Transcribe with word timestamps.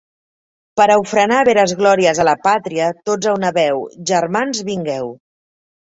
Per 0.79 0.87
a 0.93 0.95
ofrenar 1.01 1.41
veres 1.49 1.75
glòries 1.83 2.21
a 2.23 2.27
la 2.29 2.35
pàtria, 2.47 2.89
tots 3.11 3.31
a 3.33 3.35
una 3.41 3.55
veu, 3.61 3.85
germans 4.13 4.63
vingueu. 4.71 5.13